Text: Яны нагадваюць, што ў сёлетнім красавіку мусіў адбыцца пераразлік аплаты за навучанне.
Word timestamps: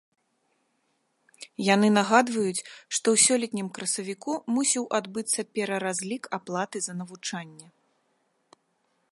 Яны 1.73 1.87
нагадваюць, 1.97 2.65
што 2.99 3.07
ў 3.13 3.17
сёлетнім 3.27 3.67
красавіку 3.75 4.31
мусіў 4.55 4.83
адбыцца 5.01 5.39
пераразлік 5.59 6.23
аплаты 6.39 6.77
за 6.87 6.93
навучанне. 7.03 7.67